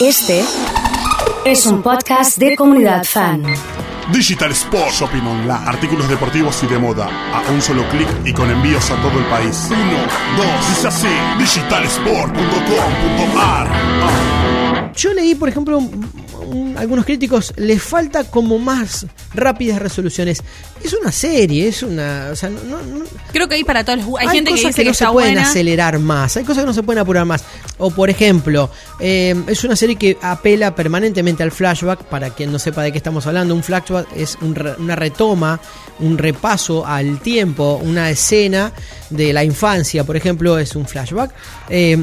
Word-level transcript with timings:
Este 0.00 0.44
es 1.44 1.66
un 1.66 1.82
podcast 1.82 2.38
de 2.38 2.54
comunidad 2.54 3.02
fan. 3.02 3.42
Digital 4.12 4.52
Sport 4.52 4.92
Shopping 4.92 5.22
Online. 5.22 5.66
Artículos 5.66 6.08
deportivos 6.08 6.62
y 6.62 6.68
de 6.68 6.78
moda. 6.78 7.08
A 7.34 7.42
un 7.50 7.60
solo 7.60 7.82
clic 7.88 8.06
y 8.24 8.32
con 8.32 8.48
envíos 8.48 8.88
a 8.92 9.02
todo 9.02 9.18
el 9.18 9.24
país. 9.26 9.66
Uno, 9.70 9.98
dos, 10.36 10.68
dice 10.68 10.86
así. 10.86 11.08
Digitalsport.com.ar. 11.38 13.68
Yo 14.96 15.12
leí, 15.12 15.34
por 15.34 15.48
ejemplo, 15.48 15.78
un- 15.78 16.10
un- 16.46 16.76
algunos 16.78 17.04
críticos, 17.04 17.52
les 17.56 17.82
falta 17.82 18.24
como 18.24 18.58
más 18.58 19.06
rápidas 19.34 19.78
resoluciones. 19.80 20.42
Es 20.82 20.92
una 20.92 21.12
serie, 21.12 21.68
es 21.68 21.82
una... 21.82 22.28
O 22.32 22.36
sea, 22.36 22.48
no- 22.50 22.78
Creo 23.32 23.48
que 23.48 23.56
hay 23.56 23.64
para 23.64 23.84
todos 23.84 23.98
los 24.04 24.08
Hay, 24.18 24.26
hay 24.28 24.34
gente 24.36 24.50
que 24.50 24.56
cosas 24.56 24.68
dice 24.74 24.82
que, 24.82 24.88
no 24.88 24.94
se 24.94 25.06
pueden 25.06 25.34
buena. 25.34 25.48
acelerar 25.48 25.98
más, 25.98 26.36
hay 26.36 26.44
cosas 26.44 26.62
que 26.62 26.66
no 26.66 26.72
se 26.74 26.82
pueden 26.82 27.00
apurar 27.00 27.24
más. 27.26 27.44
O 27.78 27.90
por 27.90 28.10
ejemplo, 28.10 28.70
eh, 29.00 29.34
es 29.46 29.62
una 29.64 29.76
serie 29.76 29.96
que 29.96 30.16
apela 30.22 30.74
permanentemente 30.74 31.42
al 31.42 31.52
flashback. 31.52 32.04
Para 32.04 32.30
quien 32.30 32.50
no 32.50 32.58
sepa 32.58 32.82
de 32.82 32.90
qué 32.92 32.98
estamos 32.98 33.26
hablando, 33.26 33.54
un 33.54 33.62
flashback 33.62 34.08
es 34.16 34.36
un 34.40 34.54
re- 34.54 34.74
una 34.78 34.96
retoma, 34.96 35.60
un 36.00 36.16
repaso 36.18 36.86
al 36.86 37.20
tiempo, 37.20 37.80
una 37.82 38.10
escena 38.10 38.72
de 39.10 39.32
la 39.32 39.44
infancia, 39.44 40.04
por 40.04 40.16
ejemplo, 40.16 40.58
es 40.58 40.74
un 40.74 40.86
flashback. 40.86 41.32
Eh, 41.68 41.96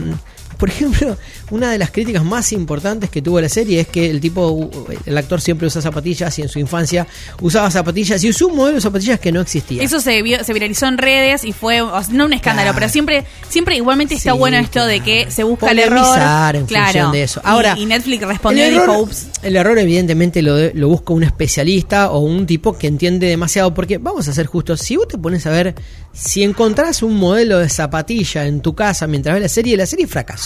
por 0.57 0.69
ejemplo, 0.69 1.17
una 1.51 1.71
de 1.71 1.77
las 1.77 1.91
críticas 1.91 2.23
más 2.23 2.51
importantes 2.51 3.09
que 3.09 3.21
tuvo 3.21 3.39
la 3.41 3.49
serie 3.49 3.79
es 3.81 3.87
que 3.87 4.09
el 4.09 4.19
tipo, 4.19 4.69
el 5.05 5.17
actor 5.17 5.41
siempre 5.41 5.67
usa 5.67 5.81
zapatillas 5.81 6.37
y 6.39 6.41
en 6.43 6.49
su 6.49 6.59
infancia 6.59 7.07
usaba 7.41 7.69
zapatillas 7.71 8.23
y 8.23 8.29
usó 8.29 8.47
un 8.47 8.55
modelo 8.57 8.75
de 8.75 8.81
zapatillas 8.81 9.19
que 9.19 9.31
no 9.31 9.41
existía. 9.41 9.83
Eso 9.83 9.99
se, 9.99 10.21
vio- 10.21 10.43
se 10.43 10.53
viralizó 10.53 10.87
en 10.87 10.97
redes 10.97 11.43
y 11.43 11.51
fue, 11.53 11.79
no 12.11 12.25
un 12.25 12.33
escándalo, 12.33 12.65
Claro. 12.67 12.75
pero 12.75 12.89
siempre 12.89 13.25
siempre 13.49 13.75
igualmente 13.75 14.15
está 14.15 14.31
Sí, 14.33 14.37
bueno 14.37 14.57
esto 14.57 14.85
de 14.85 14.99
que 15.01 15.29
se 15.29 15.43
busca 15.43 15.71
el 15.71 15.79
error. 15.79 16.55
En 16.55 16.65
claro. 16.65 16.85
función 16.91 17.11
de 17.11 17.23
eso. 17.23 17.39
Y- 17.43 17.47
Ahora, 17.47 17.75
y, 17.77 17.85
Netflix 17.85 18.25
respondió 18.25 18.63
el 18.63 18.69
y 18.69 18.73
dijo, 18.73 18.83
error, 18.83 18.97
ups. 19.01 19.27
el 19.43 19.55
error 19.55 19.77
evidentemente 19.77 20.41
lo, 20.41 20.55
de- 20.55 20.71
lo 20.73 20.87
busca 20.89 21.13
un 21.13 21.23
especialista 21.23 22.11
o 22.11 22.19
un 22.19 22.45
tipo 22.45 22.77
que 22.77 22.87
entiende 22.87 23.27
demasiado, 23.27 23.73
porque 23.73 23.97
vamos 23.97 24.27
a 24.27 24.33
ser 24.33 24.45
justos, 24.47 24.79
si 24.81 24.95
vos 24.97 25.07
te 25.07 25.17
pones 25.17 25.45
a 25.45 25.51
ver, 25.51 25.75
si 26.13 26.43
encontrás 26.43 27.03
un 27.03 27.17
modelo 27.17 27.59
de 27.59 27.69
zapatilla 27.69 28.45
en 28.45 28.61
tu 28.61 28.73
casa 28.73 29.05
mientras 29.07 29.35
ves 29.35 29.41
la 29.43 29.49
serie, 29.49 29.77
la 29.77 29.85
serie 29.85 30.07
fracasó. 30.07 30.44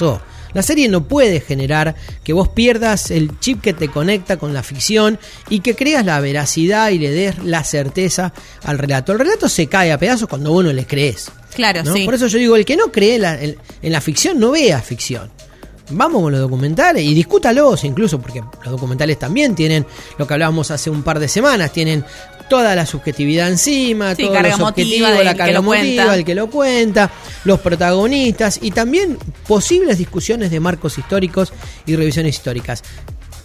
La 0.53 0.64
serie 0.64 0.88
no 0.89 1.08
puede 1.08 1.42
generar 1.42 1.95
que 2.23 2.33
vos 2.33 2.50
pierdas 2.50 3.11
el 3.11 3.39
chip 3.39 3.61
que 3.61 3.73
te 3.73 3.88
conecta 3.89 4.38
con 4.38 4.52
la 4.53 4.64
ficción 4.64 5.19
y 5.50 5.59
que 5.59 5.75
creas 5.75 6.03
la 6.05 6.19
veracidad 6.19 6.89
y 6.89 6.97
le 6.97 7.11
des 7.11 7.38
la 7.44 7.64
certeza 7.64 8.33
al 8.64 8.80
relato. 8.80 9.11
El 9.11 9.20
relato 9.20 9.47
se 9.47 9.67
cae 9.67 9.92
a 9.92 10.00
pedazos 10.00 10.27
cuando 10.27 10.52
vos 10.52 10.64
no 10.66 10.73
le 10.73 10.88
crees. 10.88 11.31
Claro, 11.53 11.83
¿no? 11.83 11.94
sí. 11.94 12.03
Por 12.05 12.16
eso 12.16 12.27
yo 12.27 12.39
digo, 12.39 12.55
el 12.55 12.66
que 12.66 12.75
no 12.77 12.92
cree 12.92 13.16
en 13.16 13.22
la, 13.22 13.39
en- 13.42 13.58
en 13.81 13.92
la 13.92 14.02
ficción 14.02 14.39
no 14.39 14.52
vea 14.52 14.81
ficción. 14.81 15.30
Vamos 15.92 16.22
con 16.22 16.31
los 16.31 16.42
documentales 16.42 17.03
y 17.03 17.14
discútalos 17.16 17.83
incluso, 17.83 18.20
porque 18.22 18.42
los 18.64 18.72
documentales 18.72 19.17
también 19.17 19.55
tienen 19.55 19.86
lo 20.20 20.27
que 20.27 20.33
hablábamos 20.33 20.70
hace 20.72 20.89
un 20.92 21.02
par 21.03 21.20
de 21.20 21.27
semanas, 21.27 21.72
tienen 21.73 22.05
toda 22.50 22.75
la 22.75 22.86
subjetividad 22.86 23.47
encima, 23.47 24.16
Sí, 24.16 24.23
todos 24.23 24.42
los 24.42 24.59
objetivos, 24.59 25.23
la 25.23 25.36
carga 25.36 25.61
cuenta. 25.61 26.16
el 26.16 26.25
que 26.25 26.36
lo 26.36 26.50
cuenta, 26.50 27.09
los 27.45 27.59
protagonistas 27.59 28.59
y 28.61 28.72
también 28.72 29.17
posibles 29.47 29.97
discusiones 29.97 30.52
de 30.52 30.59
marcos 30.59 30.97
históricos 30.97 31.53
y 31.86 31.95
revisiones 31.95 32.36
históricas. 32.36 32.83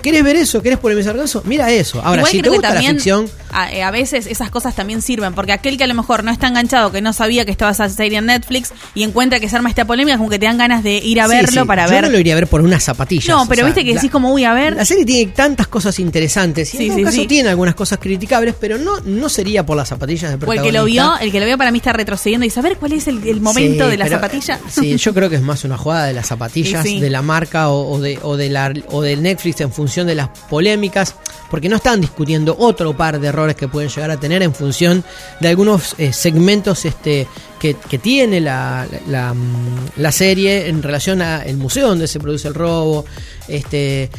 ¿Querés 0.05 0.23
ver 0.23 0.37
eso? 0.37 0.63
¿Querés 0.63 0.79
polemizar 0.79 1.17
con 1.17 1.25
eso? 1.25 1.43
Mira 1.47 1.71
eso. 1.71 2.01
Ahora, 2.05 2.21
Igual 2.21 2.31
si 2.33 2.43
te 2.43 2.49
gusta 2.51 2.75
la 2.75 2.81
ficción, 2.83 3.29
a, 3.51 3.73
eh, 3.73 3.83
a 3.83 3.91
veces 3.91 4.27
esas 4.27 4.51
cosas 4.51 4.75
también 4.77 5.01
sirven, 5.03 5.33
porque 5.35 5.53
aquel 5.53 5.77
que 5.79 5.85
a 5.85 5.87
lo 5.87 5.95
mejor 5.95 6.23
no 6.25 6.31
está 6.31 6.49
enganchado, 6.49 6.93
que 6.93 7.01
no 7.01 7.13
sabía 7.15 7.45
que 7.45 7.51
estaba 7.51 7.71
esa 7.73 7.89
serie 7.89 8.19
en 8.19 8.27
Netflix 8.27 8.73
y 8.95 9.03
encuentra 9.03 9.41
que 9.41 9.49
se 9.49 9.57
arma 9.57 9.71
esta 9.71 9.87
polémica, 9.87 10.19
como 10.19 10.29
que 10.29 10.39
te 10.39 10.45
dan 10.47 10.59
ganas 10.59 10.83
de 10.85 10.99
ir 10.99 11.21
a 11.21 11.25
Sí, 11.27 11.31
verlo 11.35 11.63
sí. 11.63 11.67
para 11.67 11.87
Yo 11.87 11.93
ver. 11.93 12.05
no 12.05 12.11
lo 12.11 12.19
iría 12.19 12.35
a 12.35 12.37
ver 12.37 12.47
por 12.49 12.61
unas 12.61 12.85
zapatillas. 12.85 13.29
No, 13.35 13.43
o 13.43 13.47
pero 13.47 13.61
sea, 13.61 13.65
viste 13.67 13.83
que 13.83 13.91
la- 13.91 13.95
decís 13.97 14.11
como, 14.11 14.31
uy, 14.33 14.45
a 14.45 14.53
ver. 14.53 14.77
La 14.77 14.85
serie 14.85 15.07
tiene 15.07 15.33
tantas 15.33 15.69
cosas 15.69 15.99
interesantes 15.99 16.75
y 16.75 16.77
Sí, 16.79 16.87
en 16.91 17.03
caso 17.05 17.25
tiene 17.27 17.49
algunas 17.49 17.75
cosas 17.75 17.99
criticables, 17.99 18.55
pero 18.61 18.77
no, 18.77 19.01
no 19.01 19.29
sería 19.31 19.65
por 19.65 19.77
las 19.77 19.89
zapatillas 19.89 20.31
de 20.39 20.47
O 20.47 20.53
el 20.53 20.61
que 20.61 20.67
lo 20.73 20.83
protagonista. 20.85 21.03
vio, 21.17 21.19
el 21.27 21.33
que 21.33 21.41
lo 21.41 21.47
vio 21.47 21.57
para 21.59 21.71
mí 21.71 21.79
está 21.79 21.93
retrocediendo 21.95 22.45
y 22.45 22.51
saber 22.51 22.77
cuál 22.77 22.93
es 22.93 23.09
el, 23.09 23.27
el 23.27 23.41
momento 23.41 23.89
de 23.89 23.97
la 23.97 24.05
pero, 24.05 24.17
zapatilla. 24.17 24.59
Sí, 24.69 24.97
yo 24.99 25.15
creo 25.15 25.31
que 25.31 25.37
es 25.37 25.43
más 25.43 25.65
una 25.65 25.79
jugada 25.79 26.05
de 26.07 26.13
las 26.13 26.27
zapatillas, 26.35 26.85
de 26.85 27.09
la 27.11 27.23
marca 27.23 27.71
o, 27.71 27.93
o 27.95 28.01
de, 28.01 28.19
o, 28.23 28.37
de 28.37 28.51
la, 28.51 28.71
o 28.91 29.01
del 29.01 29.23
Netflix 29.23 29.61
en 29.63 29.73
función 29.73 29.94
de 30.03 30.15
las 30.15 30.29
polémicas, 30.51 31.15
porque 31.51 31.69
no 31.69 31.77
están 31.77 32.01
discutiendo 32.01 32.57
otro 32.59 32.97
par 32.97 33.21
de 33.21 33.29
errores 33.29 33.55
que 33.55 33.69
pueden 33.69 33.89
llegar 33.89 34.11
a 34.11 34.19
tener 34.19 34.43
en 34.43 34.53
función 34.53 35.05
de 35.41 35.49
algunos 35.49 35.95
eh, 35.99 36.13
segmentos 36.13 36.85
este, 36.85 37.29
que, 37.61 37.75
que 37.75 37.99
tiene 37.99 38.41
la, 38.41 38.87
la, 39.07 39.33
mm, 39.33 40.11
serie 40.11 40.69
en 40.69 40.83
relación 40.83 41.23
al 41.23 41.57
museo 41.57 41.89
donde 41.89 42.09
se 42.09 42.19
produce 42.19 42.49
el 42.49 42.55
robo, 42.55 43.05
este 43.47 44.11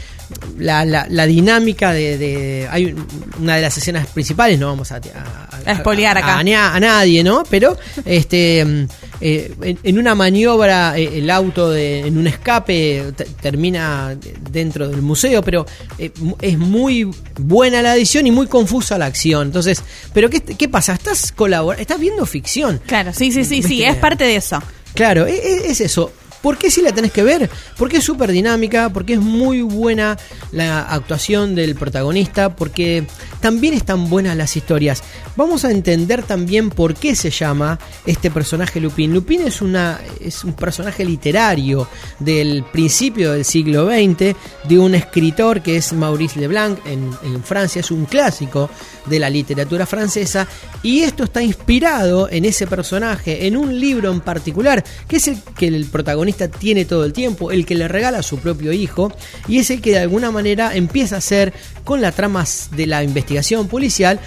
la, 0.58 0.86
la, 0.86 1.06
la 1.10 1.26
dinámica 1.26 1.92
de, 1.94 2.18
de- 2.18 2.68
hay 2.72 2.86
un- 2.86 3.06
una 3.42 3.56
de 3.58 3.62
las 3.62 3.78
escenas 3.78 4.08
principales 4.08 4.58
no 4.60 4.68
vamos 4.68 4.92
a 4.92 4.96
a, 4.96 5.50
A 5.66 5.72
espolear 5.74 6.18
acá. 6.18 6.36
a- 6.38 6.40
a- 6.40 6.76
a 6.76 6.80
nadie 6.80 7.24
no 7.24 7.44
pero 7.50 7.78
este 8.06 8.64
mm, 8.66 8.88
eh, 9.22 9.54
en, 9.62 9.80
en 9.84 10.00
una 10.00 10.16
maniobra 10.16 10.98
eh, 10.98 11.20
el 11.20 11.30
auto 11.30 11.70
de- 11.70 12.08
en 12.08 12.18
un 12.18 12.28
escape 12.28 13.14
te- 13.16 13.26
termina 13.42 14.16
dentro 14.52 14.88
del 14.88 15.02
museo 15.02 15.42
pero 15.44 15.66
eh, 15.98 16.12
es 16.42 16.58
muy 16.58 17.10
buena 17.40 17.82
la 17.82 17.96
edición 17.96 18.26
y 18.28 18.32
muy 18.32 18.48
confusa 18.48 18.98
la 18.98 19.06
acción 19.06 19.48
entonces 19.48 19.84
pero 20.14 20.30
qué, 20.30 20.42
qué 20.42 20.68
pasa 20.70 20.94
estás 20.94 21.32
colaborando 21.32 21.82
estás 21.82 22.00
viendo 22.00 22.26
ficción 22.26 22.82
Claro, 22.88 23.14
sí, 23.14 23.32
sí, 23.32 23.44
sí, 23.46 23.62
sí, 23.62 23.84
es 23.84 23.96
parte 23.96 24.24
de 24.24 24.36
eso. 24.38 24.62
Claro, 24.94 25.26
e- 25.28 25.34
e- 25.36 25.72
es, 25.72 25.82
eso. 25.82 26.12
¿Por 26.46 26.60
qué 26.60 26.70
si 26.70 26.84
la 26.84 26.92
tenés 26.92 27.12
que 27.12 27.24
ver? 27.24 27.50
Porque 27.76 27.98
es 27.98 28.04
súper 28.04 28.32
dinámica, 28.32 28.90
porque 28.90 29.14
es 29.14 29.20
muy 29.20 29.64
buena 29.64 30.16
la 30.52 30.84
actuación 30.84 31.56
del 31.56 31.74
protagonista, 31.74 32.56
porque 32.56 33.08
también 33.40 33.74
están 33.74 34.12
buenas 34.12 34.38
las 34.38 34.56
historias. 34.56 35.02
Vamos 35.36 35.66
a 35.66 35.72
entender 35.72 36.22
también 36.22 36.70
por 36.70 36.94
qué 36.94 37.16
se 37.16 37.32
llama 37.32 37.80
este 38.06 38.30
personaje 38.30 38.80
Lupin. 38.80 39.12
Lupin 39.12 39.42
es, 39.42 39.60
una, 39.64 40.00
es 40.20 40.44
un 40.44 40.54
personaje 40.54 41.04
literario 41.04 41.88
del 42.20 42.64
principio 42.72 43.32
del 43.32 43.44
siglo 43.44 43.88
XX, 43.88 44.36
de 44.70 44.78
un 44.78 44.94
escritor 44.94 45.64
que 45.64 45.78
es 45.78 45.94
Maurice 45.94 46.40
Leblanc 46.40 46.78
en 46.86 47.44
Francia, 47.44 47.80
es 47.80 47.90
un 47.90 48.06
clásico 48.06 48.70
de 49.08 49.20
la 49.20 49.30
literatura 49.30 49.86
francesa, 49.86 50.48
y 50.84 51.02
esto 51.02 51.24
está 51.24 51.42
inspirado 51.42 52.30
en 52.30 52.46
ese 52.46 52.68
personaje, 52.68 53.48
en 53.48 53.58
un 53.58 53.80
libro 53.80 54.12
en 54.12 54.22
particular, 54.22 54.84
que 55.08 55.18
es 55.18 55.28
el 55.28 55.42
que 55.56 55.68
el 55.68 55.86
protagonista 55.86 56.35
tiene 56.36 56.86
todo 56.86 57.06
el 57.06 57.14
tiempo, 57.14 57.52
el 57.52 57.66
que 57.66 57.76
le 57.76 57.88
regala 57.88 58.20
a 58.20 58.24
su 58.24 58.38
propio 58.40 58.72
hijo, 58.72 59.12
y 59.48 59.60
es 59.60 59.70
el 59.70 59.82
que 59.82 59.92
de 59.92 60.00
alguna 60.00 60.32
manera 60.32 60.76
empieza 60.76 61.16
a 61.16 61.18
hacer 61.20 61.54
con 61.84 62.02
las 62.02 62.16
tramas 62.16 62.70
de 62.76 62.88
la 62.88 63.04
investigación 63.04 63.68
policial, 63.68 64.20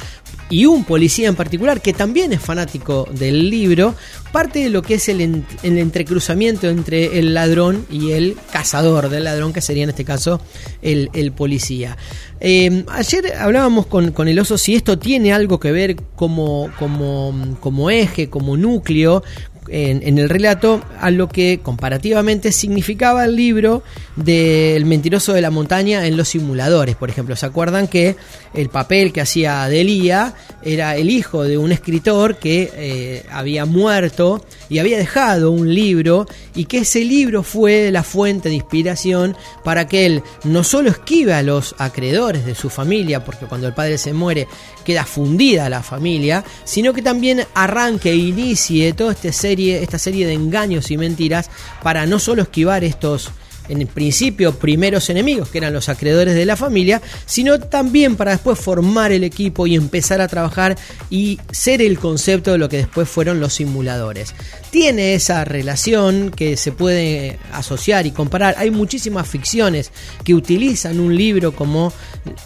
y 0.51 0.65
un 0.65 0.85
policía 0.85 1.29
en 1.29 1.35
particular 1.35 1.83
que 1.83 1.93
también 1.93 2.33
es 2.33 2.41
fanático 2.41 3.07
del 3.13 3.51
libro, 3.51 3.95
parte 4.33 4.61
de 4.61 4.71
lo 4.71 4.83
que 4.83 4.95
es 4.95 5.09
el, 5.09 5.45
el 5.63 5.79
entrecruzamiento 5.79 6.69
entre 6.69 7.19
el 7.19 7.35
ladrón 7.35 7.87
y 7.91 8.13
el 8.13 8.37
cazador 8.51 9.11
del 9.11 9.25
ladrón, 9.25 9.53
que 9.53 9.61
sería 9.61 9.85
en 9.85 9.91
este 9.91 10.05
caso 10.05 10.41
el, 10.81 11.11
el 11.13 11.33
policía. 11.33 11.97
Eh, 12.41 12.85
ayer 12.89 13.35
hablábamos 13.37 13.87
con, 13.87 14.13
con 14.13 14.29
el 14.29 14.39
oso 14.39 14.57
si 14.57 14.75
esto 14.75 14.99
tiene 14.99 15.33
algo 15.33 15.59
que 15.61 15.73
ver 15.73 15.97
como, 16.17 16.71
como, 16.79 17.59
como 17.61 17.91
eje, 17.91 18.31
como 18.31 18.57
núcleo 18.57 19.23
en, 19.71 20.19
el 20.19 20.29
relato 20.29 20.83
a 21.01 21.11
lo 21.11 21.29
que 21.29 21.61
comparativamente 21.63 22.53
significaba 22.53 23.25
el 23.25 23.37
libro 23.37 23.83
del 24.17 24.85
mentiroso 24.87 25.33
de 25.33 25.41
la 25.41 25.51
montaña 25.51 26.07
en 26.07 26.17
los 26.17 26.29
simuladores, 26.29 26.97
por 26.97 27.11
ejemplo. 27.11 27.37
¿Se 27.37 27.47
acuerdan 27.47 27.89
que 27.89 28.17
el 28.55 28.69
papel 28.69 29.13
que 29.13 29.21
hacía 29.21 29.67
Delia 29.69 30.35
era 30.63 30.97
el 30.97 31.11
hijo 31.11 31.45
de 31.45 31.59
un 31.59 31.73
escritor 31.73 32.37
que 32.37 32.71
eh, 32.75 33.27
había 33.31 33.65
muerto 33.65 34.45
y 34.69 34.79
había 34.79 34.99
dejado 34.99 35.51
un 35.51 35.73
libro 35.73 36.27
y 36.55 36.65
que 36.65 36.79
ese 36.79 37.05
libro 37.05 37.43
fue 37.43 37.91
la 37.91 38.03
fuente 38.03 38.49
de 38.49 38.57
inspiración 38.57 39.37
para 39.65 39.87
que 39.87 40.07
él 40.07 40.23
no 40.45 40.65
solo 40.65 40.91
esquive 40.91 41.35
a 41.35 41.43
los 41.43 41.75
acreedores 41.79 42.45
de 42.45 42.55
su 42.55 42.71
familia, 42.71 43.25
porque 43.25 43.47
cuando 43.47 43.67
el 43.67 43.75
padre 43.75 43.99
se 43.99 44.13
muere 44.13 44.49
queda 44.85 45.05
fundida 45.05 45.69
la 45.69 45.83
familia, 45.83 46.43
sino 46.65 46.95
que 46.95 47.03
también 47.03 47.45
arranque 47.55 48.11
e 48.11 48.17
inicie 48.17 48.95
toda 48.95 49.13
esta 49.13 49.33
serie, 49.33 49.58
esta 49.59 49.99
serie 49.99 50.27
de 50.27 50.35
engaños 50.35 50.91
y 50.91 50.97
mentiras 50.97 51.51
para 51.83 52.07
no 52.07 52.19
solo 52.19 52.43
esquivar 52.43 52.85
estos 52.85 53.33
en 53.69 53.87
principio 53.87 54.55
primeros 54.55 55.11
enemigos, 55.11 55.49
que 55.49 55.59
eran 55.59 55.73
los 55.73 55.89
acreedores 55.89 56.35
de 56.35 56.47
la 56.47 56.57
familia, 56.57 57.01
sino 57.27 57.59
también 57.59 58.17
para 58.17 58.33
después 58.33 58.59
formar 58.59 59.13
el 59.13 59.25
equipo 59.25 59.67
y 59.67 59.75
empezar 59.75 60.21
a 60.21 60.29
trabajar 60.29 60.77
y 61.11 61.39
ser 61.51 61.83
el 61.83 61.99
concepto 61.99 62.53
de 62.53 62.59
lo 62.59 62.69
que 62.69 62.79
después 62.79 63.09
fueron 63.09 63.41
los 63.41 63.55
simuladores. 63.55 64.35
Tiene 64.71 65.15
esa 65.15 65.45
relación 65.45 66.31
que 66.31 66.57
se 66.57 66.73
puede 66.73 67.39
asociar 67.53 68.07
y 68.07 68.11
comparar. 68.11 68.55
Hay 68.59 68.71
muchísimas 68.71 69.29
ficciones 69.29 69.93
que 70.25 70.35
utilizan 70.35 71.01
un 71.01 71.17
libro 71.17 71.53
como 71.53 71.93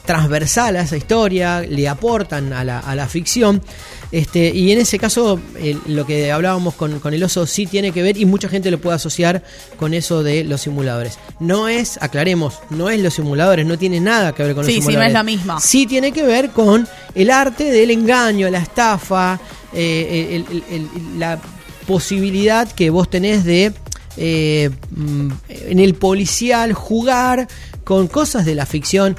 transversal 0.04 0.76
a 0.76 0.82
esa 0.82 0.96
historia, 0.96 1.60
le 1.60 1.88
aportan 1.88 2.52
a 2.52 2.64
la, 2.64 2.80
a 2.80 2.94
la 2.94 3.06
ficción. 3.06 3.62
Este, 4.12 4.50
y 4.54 4.70
en 4.72 4.78
ese 4.78 4.98
caso, 4.98 5.40
el- 5.58 5.80
lo 5.86 6.04
que 6.06 6.30
hablábamos 6.30 6.74
con, 6.74 7.00
con 7.00 7.14
el 7.14 7.22
oso 7.24 7.46
sí 7.46 7.66
tiene 7.66 7.92
que 7.92 8.02
ver 8.02 8.18
y 8.18 8.26
mucha 8.26 8.46
gente 8.48 8.70
lo 8.70 8.78
puede 8.78 8.96
asociar 8.96 9.42
con 9.78 9.94
eso 9.94 10.22
de 10.22 10.44
los 10.44 10.60
simuladores. 10.60 11.18
No 11.40 11.66
es, 11.66 11.98
aclaremos, 12.02 12.58
no 12.68 12.90
es 12.90 13.00
los 13.00 13.14
simuladores, 13.14 13.64
no 13.64 13.78
tiene 13.78 14.00
nada 14.00 14.34
que 14.34 14.42
ver 14.42 14.54
con 14.54 14.66
Sí, 14.66 14.72
los 14.72 14.74
sí, 14.74 14.80
no 14.80 14.86
simuladores. 15.00 15.14
es 15.14 15.18
lo 15.18 15.24
mismo. 15.24 15.60
Sí 15.60 15.86
tiene 15.86 16.12
que 16.12 16.22
ver 16.24 16.50
con 16.50 16.86
el 17.14 17.30
arte 17.30 17.64
del 17.70 17.90
engaño, 17.90 18.50
la 18.50 18.58
estafa, 18.58 19.40
eh, 19.72 20.44
el- 20.50 20.56
el- 20.56 20.64
el- 20.70 21.18
la 21.18 21.40
posibilidad 21.86 22.70
que 22.70 22.90
vos 22.90 23.08
tenés 23.08 23.44
de 23.44 23.72
eh, 24.18 24.68
mm, 24.90 25.30
en 25.48 25.78
el 25.78 25.94
policial 25.94 26.74
jugar 26.74 27.48
con 27.82 28.08
cosas 28.08 28.44
de 28.44 28.54
la 28.54 28.66
ficción. 28.66 29.16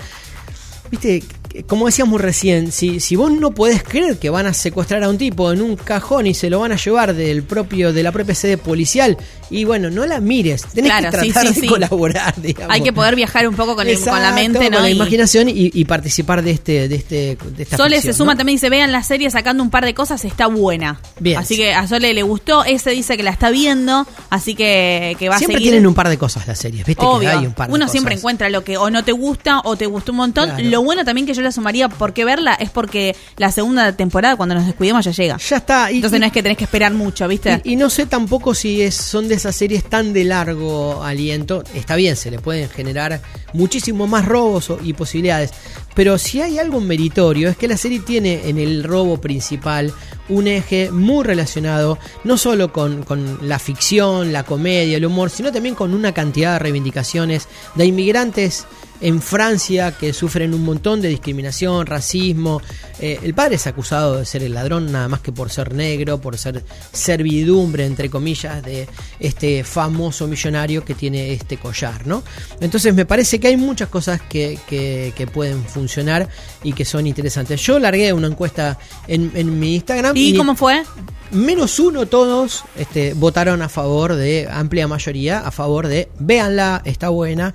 Viste, 0.91 1.23
como 1.67 1.85
decíamos 1.85 2.19
recién, 2.21 2.71
si, 2.71 2.99
si 2.99 3.15
vos 3.15 3.31
no 3.31 3.51
podés 3.51 3.83
creer 3.83 4.17
que 4.17 4.29
van 4.29 4.47
a 4.47 4.53
secuestrar 4.53 5.03
a 5.03 5.09
un 5.09 5.17
tipo 5.17 5.51
en 5.51 5.61
un 5.61 5.75
cajón 5.75 6.25
y 6.27 6.33
se 6.33 6.49
lo 6.49 6.59
van 6.59 6.71
a 6.71 6.77
llevar 6.77 7.13
del 7.13 7.43
propio, 7.43 7.93
de 7.93 8.01
la 8.03 8.11
propia 8.11 8.33
sede 8.35 8.57
policial, 8.57 9.17
y 9.49 9.65
bueno, 9.65 9.89
no 9.91 10.05
la 10.07 10.19
mires, 10.19 10.63
tenés 10.73 10.91
Claro, 10.91 11.11
que 11.11 11.31
tratar 11.31 11.47
sí, 11.47 11.53
de 11.53 11.61
sí. 11.61 11.67
colaborar, 11.67 12.33
digamos. 12.41 12.73
Hay 12.73 12.81
que 12.81 12.91
poder 12.91 13.15
viajar 13.15 13.47
un 13.47 13.55
poco 13.55 13.75
con, 13.75 13.87
el- 13.87 13.99
con 13.99 14.19
la 14.21 14.31
mente, 14.33 14.69
¿no? 14.69 14.77
Con 14.77 14.83
la 14.83 14.89
Y- 14.89 14.95
imaginación 14.95 15.47
y, 15.49 15.69
y 15.73 15.85
participar 15.85 16.41
de 16.41 16.51
este, 16.51 16.87
de 16.87 16.95
este, 16.95 17.37
de 17.55 17.63
esta 17.63 17.77
Sole 17.77 17.97
ficción, 17.97 18.13
se 18.13 18.17
suma 18.17 18.33
¿no? 18.33 18.37
también 18.37 18.55
dice, 18.55 18.69
vean 18.69 18.91
la 18.91 19.03
serie 19.03 19.29
sacando 19.29 19.61
un 19.63 19.69
par 19.69 19.85
de 19.85 19.93
cosas, 19.93 20.25
está 20.25 20.47
buena. 20.47 20.99
Bien. 21.19 21.37
Así 21.37 21.55
que 21.55 21.73
a 21.73 21.87
Sole 21.87 22.13
le 22.15 22.23
gustó, 22.23 22.63
ese 22.63 22.89
dice 22.89 23.15
que 23.15 23.21
la 23.23 23.29
está 23.31 23.51
viendo, 23.51 24.07
así 24.31 24.55
que, 24.55 25.15
que 25.19 25.29
va 25.29 25.37
Siempre 25.37 25.57
a 25.57 25.59
seguir. 25.59 25.71
tienen 25.73 25.85
un 25.87 25.93
par 25.93 26.09
de 26.09 26.17
cosas 26.17 26.47
las 26.47 26.57
series, 26.57 26.83
viste 26.85 27.05
Obvio. 27.05 27.29
que 27.29 27.35
hay 27.35 27.45
un 27.45 27.53
par 27.53 27.67
de 27.67 27.73
Uno 27.73 27.81
cosas. 27.85 27.91
siempre 27.91 28.15
encuentra 28.15 28.49
lo 28.49 28.63
que 28.63 28.77
o 28.77 28.89
no 28.89 29.03
te 29.03 29.11
gusta 29.11 29.61
o 29.65 29.75
te 29.75 29.85
gustó 29.85 30.13
un 30.13 30.17
montón. 30.17 30.49
Claro. 30.49 30.63
Lo 30.67 30.81
bueno 30.81 31.05
también 31.05 31.27
que 31.27 31.33
yo 31.35 31.42
le 31.43 31.51
sumaría 31.51 31.89
por 31.89 32.13
qué 32.13 32.25
verla 32.25 32.53
es 32.55 32.69
porque 32.69 33.15
la 33.37 33.51
segunda 33.51 33.91
temporada, 33.95 34.35
cuando 34.35 34.55
nos 34.55 34.65
descuidemos, 34.65 35.05
ya 35.05 35.11
llega. 35.11 35.37
Ya 35.37 35.57
está. 35.57 35.91
Y, 35.91 35.97
Entonces 35.97 36.17
y- 36.17 36.19
no 36.21 36.25
es 36.25 36.31
que 36.31 36.41
tenés 36.43 36.57
que 36.57 36.63
esperar 36.63 36.93
mucho, 36.93 37.27
¿viste? 37.27 37.61
Y, 37.63 37.73
y 37.73 37.75
no 37.75 37.89
sé 37.89 38.05
tampoco 38.05 38.53
si 38.55 38.81
es, 38.81 38.95
son 38.95 39.27
de 39.27 39.35
esas 39.35 39.55
series 39.55 39.83
tan 39.83 40.13
de 40.13 40.23
largo 40.23 41.03
aliento. 41.03 41.63
Está 41.73 41.95
bien, 41.95 42.15
se 42.15 42.31
le 42.31 42.39
pueden 42.39 42.69
generar 42.69 43.21
muchísimo 43.53 44.07
más 44.07 44.25
robos 44.25 44.71
y 44.83 44.93
posibilidades. 44.93 45.51
Pero 45.95 46.17
si 46.17 46.41
hay 46.41 46.57
algo 46.57 46.81
meritorio 46.81 47.49
es 47.49 47.57
que 47.57 47.67
la 47.67 47.77
serie 47.77 47.99
tiene 47.99 48.49
en 48.49 48.57
el 48.57 48.83
robo 48.83 49.21
principal 49.21 49.93
un 50.29 50.47
eje 50.47 50.89
muy 50.89 51.23
relacionado 51.23 51.99
no 52.23 52.37
solo 52.37 52.73
con, 52.73 53.03
con 53.03 53.47
la 53.47 53.59
ficción, 53.59 54.33
la 54.33 54.43
comedia, 54.43 54.97
el 54.97 55.05
humor, 55.05 55.29
sino 55.29 55.51
también 55.51 55.75
con 55.75 55.93
una 55.93 56.11
cantidad 56.13 56.53
de 56.53 56.59
reivindicaciones 56.59 57.47
de 57.75 57.85
inmigrantes 57.85 58.65
en 59.01 59.21
Francia 59.21 59.91
que 59.97 60.13
sufren 60.13 60.53
un 60.53 60.63
montón 60.63 61.01
de 61.01 61.09
discriminación, 61.09 61.85
racismo. 61.85 62.61
Eh, 62.99 63.19
el 63.23 63.33
padre 63.33 63.55
es 63.55 63.67
acusado 63.67 64.17
de 64.17 64.25
ser 64.25 64.43
el 64.43 64.53
ladrón 64.53 64.91
nada 64.91 65.07
más 65.09 65.19
que 65.19 65.31
por 65.31 65.49
ser 65.49 65.73
negro, 65.73 66.21
por 66.21 66.37
ser 66.37 66.63
servidumbre, 66.91 67.85
entre 67.85 68.09
comillas, 68.09 68.63
de 68.63 68.87
este 69.19 69.63
famoso 69.63 70.27
millonario 70.27 70.85
que 70.85 70.93
tiene 70.95 71.33
este 71.33 71.57
collar, 71.57 72.07
¿no? 72.07 72.23
Entonces 72.61 72.93
me 72.93 73.05
parece 73.05 73.39
que 73.39 73.47
hay 73.47 73.57
muchas 73.57 73.89
cosas 73.89 74.21
que, 74.21 74.57
que- 74.67 75.13
que 75.15 75.27
pueden 75.27 75.63
funcionar 75.65 76.29
y 76.63 76.73
que 76.73 76.85
son 76.85 77.05
interesantes. 77.07 77.61
Yo 77.61 77.77
largué 77.79 78.13
una 78.13 78.27
encuesta 78.27 78.77
en, 79.07 79.31
en 79.35 79.59
mi 79.59 79.75
Instagram 79.75 80.15
¿Y 80.15 80.35
cómo 80.35 80.55
fue? 80.55 80.83
menos 81.31 81.79
uno 81.79 82.05
todos 82.05 82.63
este, 82.77 83.13
votaron 83.15 83.61
a 83.63 83.69
favor 83.69 84.13
de, 84.15 84.47
amplia 84.51 84.87
mayoría, 84.87 85.39
a 85.39 85.51
favor 85.51 85.87
de, 85.87 86.07
véanla, 86.19 86.81
está 86.85 87.09
buena. 87.09 87.53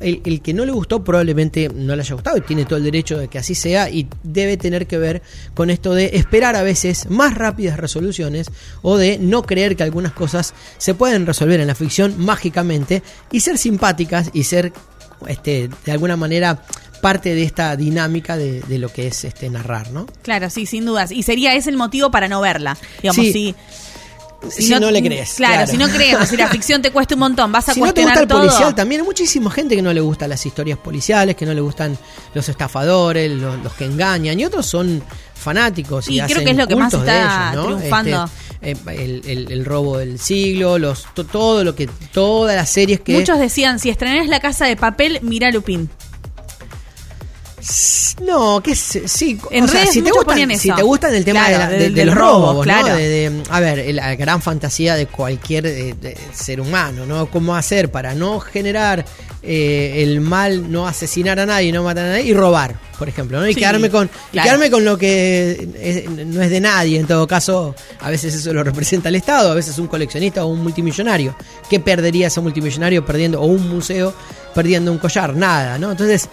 El, 0.00 0.20
el 0.24 0.42
que 0.42 0.52
no 0.52 0.64
le 0.66 0.72
gustó 0.72 1.04
probablemente 1.04 1.68
no 1.74 1.94
le 1.94 2.02
haya 2.02 2.14
gustado 2.14 2.36
y 2.36 2.40
tiene 2.40 2.64
todo 2.64 2.76
el 2.78 2.84
derecho 2.84 3.16
de 3.16 3.28
que 3.28 3.38
así 3.38 3.54
sea 3.54 3.88
y 3.88 4.08
debe 4.22 4.56
tener 4.56 4.86
que 4.86 4.98
ver 4.98 5.22
con 5.54 5.70
esto 5.70 5.94
de 5.94 6.10
esperar 6.14 6.56
a 6.56 6.62
veces 6.62 7.08
más 7.10 7.34
rápidas 7.34 7.78
resoluciones 7.78 8.48
o 8.82 8.96
de 8.96 9.18
no 9.18 9.42
creer 9.42 9.76
que 9.76 9.84
algunas 9.84 10.12
cosas 10.12 10.52
se 10.78 10.94
pueden 10.94 11.26
resolver 11.26 11.60
en 11.60 11.68
la 11.68 11.74
ficción 11.76 12.14
mágicamente 12.18 13.02
y 13.30 13.40
ser 13.40 13.56
simpáticas 13.56 14.30
y 14.34 14.42
ser 14.44 14.72
este, 15.28 15.70
de 15.86 15.92
alguna 15.92 16.16
manera 16.16 16.62
parte 17.00 17.34
de 17.34 17.42
esta 17.44 17.76
dinámica 17.76 18.36
de, 18.36 18.62
de 18.62 18.78
lo 18.78 18.88
que 18.90 19.06
es 19.06 19.24
este 19.24 19.48
narrar, 19.50 19.90
¿no? 19.92 20.06
Claro, 20.22 20.48
sí, 20.50 20.66
sin 20.66 20.86
dudas. 20.86 21.12
Y 21.12 21.22
sería 21.22 21.54
ese 21.54 21.70
el 21.70 21.76
motivo 21.76 22.10
para 22.10 22.28
no 22.28 22.40
verla. 22.40 22.76
Digamos, 23.02 23.26
Sí. 23.26 23.32
si, 23.32 23.54
Si, 24.50 24.74
no, 24.78 24.90
le 24.90 25.02
crees. 25.02 25.34
Claro, 25.34 25.66
si 25.70 25.76
no 25.76 25.88
creemos, 25.88 26.28
si 26.28 26.36
la 26.36 26.48
ficción 26.48 26.82
te 26.82 26.90
cuesta 26.90 27.14
un 27.14 27.20
montón, 27.20 27.50
vas 27.52 27.68
a 27.68 27.74
si 27.74 27.80
no 27.80 27.86
te 27.92 28.02
cuestionar 28.02 28.12
gusta 28.14 28.22
el 28.22 28.28
todo. 28.28 28.40
policial, 28.40 28.74
también 28.74 29.00
hay 29.02 29.06
muchísima 29.06 29.50
gente 29.50 29.76
que 29.76 29.82
no 29.82 29.92
le 29.92 30.00
gustan 30.00 30.28
las 30.30 30.44
historias 30.44 30.78
policiales, 30.78 31.36
que 31.36 31.46
no 31.46 31.54
le 31.54 31.60
gustan 31.60 31.96
los 32.34 32.48
estafadores, 32.48 33.30
los, 33.30 33.58
los 33.62 33.72
que 33.74 33.84
engañan, 33.84 34.38
y 34.38 34.44
otros 34.44 34.66
son 34.66 35.02
fanáticos. 35.34 36.08
Y, 36.08 36.20
Y 36.20 36.22
creo 36.22 36.44
que 36.44 36.50
es 36.50 36.56
lo 36.56 36.66
que 36.66 36.76
más 36.76 36.92
está 36.94 37.52
ellos, 37.52 37.64
¿no? 37.66 37.76
triunfando. 37.76 38.30
Este, 38.60 38.70
eh, 38.70 38.76
el, 39.04 39.22
el- 39.26 39.52
el 39.52 39.64
robo 39.64 39.98
del 39.98 40.18
siglo, 40.18 40.78
los 40.78 41.06
to- 41.14 41.24
todo 41.24 41.64
lo 41.64 41.74
que 41.74 41.86
todas 42.12 42.56
las 42.56 42.70
series 42.70 43.00
que 43.00 43.12
Muchos 43.18 43.38
decían, 43.38 43.78
si 43.78 43.90
estrenás 43.90 44.26
la 44.28 44.40
casa 44.40 44.64
de 44.64 44.76
papel, 44.76 45.18
mira 45.22 45.50
Lupin. 45.50 45.90
No, 48.22 48.60
que 48.62 48.74
sí, 48.76 49.38
En 49.50 49.64
o 49.64 49.68
sea, 49.68 49.86
si 49.86 50.02
te 50.02 50.10
gustan, 50.10 50.36
si 50.58 50.68
eso. 50.68 50.76
te 50.76 50.82
gustan 50.82 51.14
el 51.14 51.24
tema 51.24 51.46
Claro, 51.46 51.72
de, 51.72 51.90
la- 51.90 51.94
de- 52.04 52.10
claro. 52.62 52.96
De- 52.96 53.08
de- 53.30 53.42
a 53.48 53.60
ver, 53.60 53.94
la 53.94 54.14
gran 54.16 54.42
fantasía 54.42 54.94
de 54.96 55.06
cualquier 55.06 55.66
eh, 55.66 55.94
ser 56.34 56.60
humano, 56.60 57.06
¿no? 57.06 57.26
Cómo 57.30 57.56
hacer 57.56 57.90
para 57.90 58.14
no 58.14 58.38
generar 58.38 59.04
eh, 59.42 60.02
el 60.02 60.20
mal, 60.20 60.70
no 60.70 60.86
asesinar 60.86 61.40
a 61.40 61.46
nadie, 61.46 61.72
no 61.72 61.82
matar 61.82 62.04
a 62.06 62.08
nadie 62.10 62.24
y 62.24 62.34
robar, 62.34 62.76
por 62.98 63.08
ejemplo, 63.08 63.40
¿no? 63.40 63.48
Y 63.48 63.54
Sí, 63.54 63.60
quedarme 63.60 63.88
con 63.90 64.10
claro. 64.30 64.46
quedarme 64.46 64.70
con 64.70 64.84
lo 64.84 64.98
que 64.98 65.68
es- 65.82 66.10
no 66.10 66.42
es 66.42 66.50
de 66.50 66.60
nadie, 66.60 66.98
en 67.00 67.06
todo 67.06 67.26
caso, 67.26 67.74
a 68.00 68.10
veces 68.10 68.34
eso 68.34 68.52
lo 68.52 68.62
representa 68.62 69.08
el 69.08 69.14
Estado, 69.16 69.50
a 69.52 69.54
veces 69.54 69.78
un 69.78 69.86
coleccionista 69.86 70.44
o 70.44 70.48
un 70.48 70.62
multimillonario. 70.62 71.34
¿Qué 71.70 71.80
perdería 71.80 72.26
ese 72.26 72.40
multimillonario 72.42 73.04
perdiendo 73.06 73.40
o 73.40 73.46
un 73.46 73.68
museo 73.70 74.14
perdiendo 74.54 74.92
un 74.92 74.98
collar? 74.98 75.34
Nada, 75.34 75.78
¿no? 75.78 75.90
Entonces, 75.92 76.28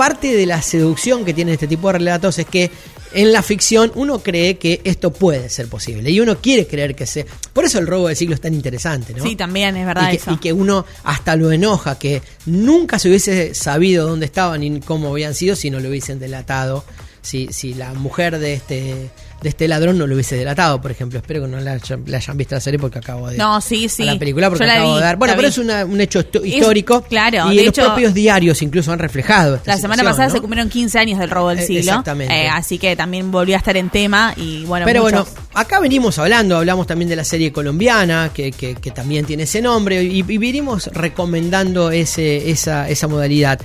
parte 0.00 0.34
de 0.34 0.46
la 0.46 0.62
seducción 0.62 1.26
que 1.26 1.34
tienen 1.34 1.52
este 1.52 1.66
tipo 1.66 1.88
de 1.88 1.98
relatos 1.98 2.38
es 2.38 2.46
que 2.46 2.70
en 3.12 3.32
la 3.32 3.42
ficción 3.42 3.92
uno 3.96 4.20
cree 4.20 4.56
que 4.56 4.80
esto 4.84 5.12
puede 5.12 5.50
ser 5.50 5.68
posible 5.68 6.10
y 6.10 6.20
uno 6.20 6.38
quiere 6.38 6.66
creer 6.66 6.94
que 6.94 7.04
se... 7.04 7.26
Por 7.52 7.66
eso 7.66 7.78
el 7.78 7.86
robo 7.86 8.08
del 8.08 8.16
siglo 8.16 8.34
es 8.34 8.40
tan 8.40 8.54
interesante, 8.54 9.12
¿no? 9.12 9.22
Sí, 9.22 9.36
también 9.36 9.76
es 9.76 9.84
verdad 9.84 10.08
y, 10.08 10.12
que, 10.12 10.16
eso. 10.16 10.32
y 10.32 10.36
que 10.38 10.54
uno 10.54 10.86
hasta 11.04 11.36
lo 11.36 11.52
enoja, 11.52 11.98
que 11.98 12.22
nunca 12.46 12.98
se 12.98 13.10
hubiese 13.10 13.54
sabido 13.54 14.08
dónde 14.08 14.24
estaban 14.24 14.62
ni 14.62 14.80
cómo 14.80 15.10
habían 15.10 15.34
sido 15.34 15.54
si 15.54 15.68
no 15.68 15.80
lo 15.80 15.90
hubiesen 15.90 16.18
delatado, 16.18 16.82
si, 17.20 17.48
si 17.52 17.74
la 17.74 17.92
mujer 17.92 18.38
de 18.38 18.54
este 18.54 19.10
de 19.42 19.48
este 19.48 19.66
ladrón 19.68 19.96
no 19.98 20.06
lo 20.06 20.14
hubiese 20.14 20.36
delatado, 20.36 20.80
por 20.80 20.90
ejemplo. 20.90 21.18
Espero 21.18 21.42
que 21.42 21.48
no 21.48 21.60
la 21.60 21.72
hayan, 21.72 22.02
la 22.06 22.18
hayan 22.18 22.36
visto 22.36 22.54
la 22.54 22.60
serie 22.60 22.78
porque 22.78 22.98
acabo 22.98 23.28
de... 23.28 23.36
No, 23.38 23.60
sí, 23.60 23.88
sí. 23.88 24.04
la 24.04 24.18
película 24.18 24.48
porque 24.50 24.66
la 24.66 24.74
acabo 24.74 24.90
vi, 24.92 24.98
de 24.98 25.04
dar... 25.04 25.16
Bueno, 25.16 25.34
pero 25.36 25.48
vi. 25.48 25.50
es 25.52 25.58
una- 25.58 25.84
un 25.84 26.00
hecho 26.00 26.20
Es- 26.20 26.26
histórico. 26.44 27.02
claro, 27.02 27.50
Y 27.52 27.56
de 27.56 27.62
los 27.64 27.68
hecho- 27.78 27.84
propios 27.86 28.12
diarios 28.14 28.60
incluso 28.62 28.92
han 28.92 28.98
reflejado 28.98 29.56
esta 29.56 29.72
La 29.72 29.78
semana 29.78 30.02
pasada 30.02 30.28
¿no? 30.28 30.34
se 30.34 30.40
cumplieron 30.40 30.68
15 30.68 30.98
años 30.98 31.18
del 31.18 31.30
robo 31.30 31.48
del 31.50 31.60
Eh, 31.60 31.66
siglo. 31.66 31.80
exactamente. 31.80 32.34
Eh, 32.34 32.48
así 32.48 32.78
que 32.78 32.94
también 32.96 33.30
volvió 33.30 33.54
a 33.54 33.58
estar 33.58 33.76
en 33.76 33.88
tema 33.90 34.34
y 34.36 34.64
bueno, 34.64 34.84
Pero 34.86 35.02
muchos- 35.04 35.30
bueno, 35.32 35.46
acá 35.54 35.80
venimos 35.80 36.18
hablando, 36.18 36.56
hablamos 36.58 36.86
también 36.86 37.08
de 37.08 37.16
la 37.16 37.24
serie 37.24 37.50
colombiana, 37.52 38.30
que, 38.34 38.52
que- 38.52 38.74
que 38.74 38.90
también 38.90 39.24
tiene 39.24 39.44
ese 39.44 39.62
nombre, 39.62 40.02
y, 40.02 40.18
y 40.28 40.38
venimos 40.38 40.88
recomendando 40.92 41.90
ese, 41.90 42.50
esa, 42.50 42.88
esa 42.88 43.08
modalidad. 43.08 43.60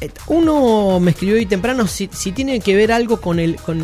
Eh, 0.00 0.10
Uno 0.26 1.00
me 1.00 1.12
escribió 1.12 1.36
hoy 1.36 1.46
temprano 1.46 1.86
si, 1.86 2.10
si 2.12 2.32
tiene 2.32 2.60
que 2.60 2.76
ver 2.76 2.92
algo 2.92 3.20
con 3.20 3.38
el, 3.38 3.56
con 3.56 3.80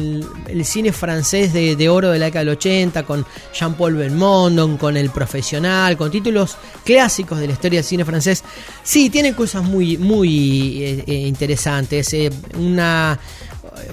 el, 0.48 0.64
cine 0.64 0.92
francés 0.92 1.52
de, 1.52 1.76
de 1.76 1.88
oro 1.88 2.10
de 2.10 2.18
la 2.18 2.26
década 2.26 2.44
del 2.44 2.54
80, 2.54 3.02
con 3.04 3.24
Jean-Paul 3.54 3.94
Belmondo, 3.94 4.76
con 4.78 4.96
El 4.96 5.10
Profesional, 5.10 5.96
con 5.96 6.10
títulos 6.10 6.56
clásicos 6.84 7.38
de 7.38 7.46
la 7.46 7.52
historia 7.54 7.78
del 7.78 7.84
cine 7.84 8.04
francés. 8.04 8.44
Sí, 8.82 9.10
tiene 9.10 9.34
cosas 9.34 9.62
muy, 9.64 9.96
muy 9.96 10.82
eh, 10.82 11.04
eh, 11.06 11.14
interesantes. 11.26 12.14
una 12.58 13.18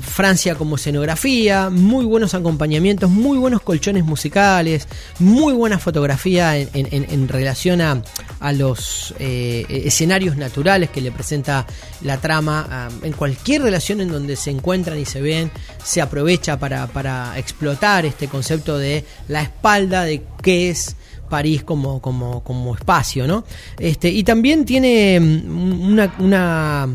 Francia 0.01 0.55
como 0.55 0.75
escenografía, 0.75 1.69
muy 1.69 2.05
buenos 2.05 2.33
acompañamientos, 2.33 3.09
muy 3.09 3.38
buenos 3.38 3.62
colchones 3.62 4.03
musicales, 4.03 4.88
muy 5.19 5.53
buena 5.53 5.79
fotografía 5.79 6.57
en, 6.57 7.27
relación 7.27 7.81
a, 7.81 8.01
a 8.39 8.53
los 8.53 9.13
eh, 9.19 9.65
escenarios 9.69 10.38
naturales 10.38 10.89
que 10.89 11.01
le 11.01 11.12
presenta 11.12 11.65
la 12.01 12.17
trama. 12.17 12.67
ah, 12.69 12.89
en 13.03 13.13
cualquier 13.13 13.62
relación 13.62 14.01
en 14.01 14.09
donde 14.09 14.36
se 14.36 14.51
encuentran 14.51 15.00
y 15.00 15.05
se 15.05 15.21
ven, 15.21 15.51
se 15.83 16.01
aprovecha 16.01 16.59
para, 16.59 16.88
para 16.88 17.38
explotar 17.38 18.05
este 18.05 18.27
concepto 18.27 18.77
de 18.77 19.05
la 19.27 19.41
espalda 19.41 20.03
de 20.03 20.24
qué 20.41 20.69
es 20.69 20.95
París 21.29 21.63
como, 21.63 22.01
como, 22.01 22.43
como 22.43 22.75
espacio, 22.75 23.27
¿no? 23.27 23.45
Este, 23.77 24.09
y 24.09 24.24
también 24.24 24.65
tiene 24.65 25.19
mm, 25.19 25.91
una, 25.91 26.15
una, 26.19 26.89